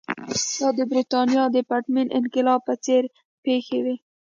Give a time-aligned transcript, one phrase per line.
[0.59, 3.03] دا د برېټانیا د پرتمین انقلاب په څېر
[3.45, 3.95] پېښې وې.